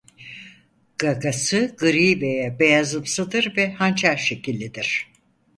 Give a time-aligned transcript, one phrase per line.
[0.97, 5.07] Gagası gri veya beyazımsıdır ve hançer-şekillidir.